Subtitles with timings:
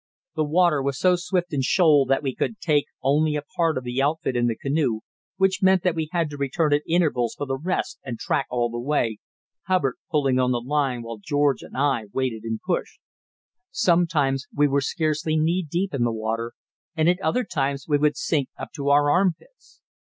[0.33, 3.83] The water was so swift and shoal that we could take only a part of
[3.83, 5.01] the outfit in the canoe,
[5.37, 8.71] which meant that we had to return at intervals for the rest and track all
[8.71, 9.19] the way,
[9.67, 12.99] Hubbard pulling on the line while George and I waded and pushed.
[13.69, 16.53] Sometimes we were scarcely knee deep in the water,
[16.95, 19.81] and at other times we would sink up to our armpits.